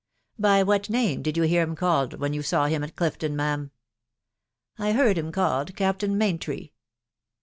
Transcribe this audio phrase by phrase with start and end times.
[0.49, 3.69] By what name did yon hear him called when you saw him at Clifton, ma'am?
[4.79, 6.73] €€ I heard him called Captain Maintry."